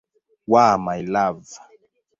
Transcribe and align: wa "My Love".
wa 0.51 0.65
"My 0.85 0.99
Love". 1.13 1.47